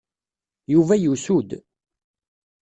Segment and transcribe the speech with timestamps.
[0.73, 1.49] Yuba yusu-d.